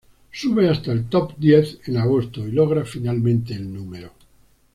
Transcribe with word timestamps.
Sube 0.31 0.67
hasta 0.67 0.91
el 0.91 1.05
Top 1.09 1.33
Diez 1.37 1.77
en 1.85 1.97
agosto 1.97 2.41
y 2.47 2.51
logra 2.51 2.85
finalmente 2.85 3.53
el 3.53 3.71
núm. 3.71 3.93